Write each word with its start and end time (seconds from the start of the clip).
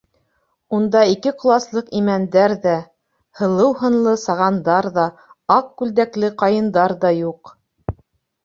Унда 0.75 1.01
ике 1.09 1.33
ҡоласлыҡ 1.43 1.91
имәндәр 1.99 2.55
ҙә, 2.63 2.73
һылыу 3.41 3.75
һынлы 3.83 4.15
сағандар 4.23 4.89
ҙа, 4.99 5.07
аҡ 5.59 5.71
күлдәкле 5.83 6.33
ҡайындар 6.45 6.97
ҙа 7.05 7.17
юҡ. 7.19 7.55